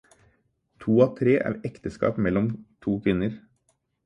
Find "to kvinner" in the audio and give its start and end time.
2.87-3.39